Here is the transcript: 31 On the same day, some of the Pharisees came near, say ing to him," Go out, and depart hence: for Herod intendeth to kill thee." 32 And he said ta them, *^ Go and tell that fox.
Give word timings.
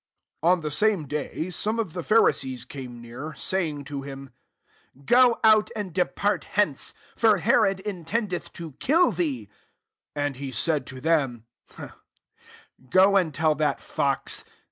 31 0.41 0.51
On 0.57 0.61
the 0.63 0.71
same 0.71 1.05
day, 1.07 1.49
some 1.51 1.77
of 1.77 1.93
the 1.93 2.01
Pharisees 2.01 2.65
came 2.65 2.99
near, 3.03 3.35
say 3.35 3.69
ing 3.69 3.83
to 3.83 4.01
him," 4.01 4.31
Go 5.05 5.39
out, 5.43 5.69
and 5.75 5.93
depart 5.93 6.45
hence: 6.45 6.95
for 7.15 7.37
Herod 7.37 7.77
intendeth 7.85 8.51
to 8.53 8.71
kill 8.79 9.11
thee." 9.11 9.45
32 10.15 10.25
And 10.25 10.35
he 10.37 10.51
said 10.51 10.87
ta 10.87 10.99
them, 11.01 11.45
*^ 11.71 11.93
Go 12.89 13.15
and 13.15 13.31
tell 13.31 13.53
that 13.53 13.79
fox. 13.79 14.43